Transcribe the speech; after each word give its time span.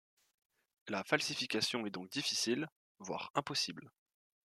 La 0.87 1.03
falsification 1.03 1.85
est 1.85 1.91
donc 1.91 2.09
difficile 2.09 2.67
voire 2.97 3.29
impossible. 3.35 3.91